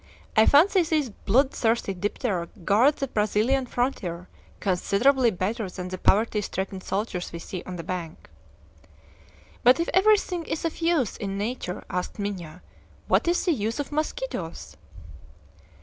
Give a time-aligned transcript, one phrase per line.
[0.35, 4.27] I fancy these bloodthirsty diptera guard the Brazilian frontier
[4.59, 8.27] considerably better than the poverty stricken soldiers we see on the bank."
[9.61, 12.63] "But if everything is of use in nature," asked Minha,
[13.07, 14.75] "what is the use of mosquitoes?"